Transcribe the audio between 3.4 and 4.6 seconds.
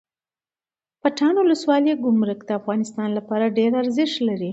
ډیره ارزښت لري